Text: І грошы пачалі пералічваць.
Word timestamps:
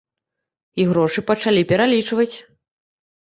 І 0.83 0.85
грошы 0.91 1.19
пачалі 1.29 1.61
пералічваць. 1.71 2.33